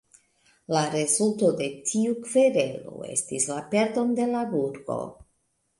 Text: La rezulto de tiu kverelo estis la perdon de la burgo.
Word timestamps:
La 0.75 0.79
rezulto 0.93 1.51
de 1.61 1.67
tiu 1.91 2.17
kverelo 2.23 3.05
estis 3.13 3.49
la 3.53 3.61
perdon 3.77 4.21
de 4.23 4.31
la 4.35 4.45
burgo. 4.57 5.01